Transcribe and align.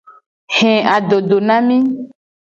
He 0.55 0.71
adodo 0.95 1.37
na 1.47 1.57
mi. 1.67 1.77